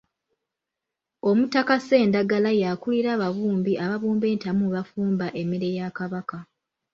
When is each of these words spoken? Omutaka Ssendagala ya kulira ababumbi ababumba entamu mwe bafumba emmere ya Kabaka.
Omutaka 1.29 1.75
Ssendagala 1.79 2.49
ya 2.61 2.71
kulira 2.81 3.09
ababumbi 3.17 3.73
ababumba 3.85 4.25
entamu 4.33 4.61
mwe 4.63 4.73
bafumba 4.75 5.27
emmere 5.41 5.69
ya 5.77 5.87
Kabaka. 5.97 6.37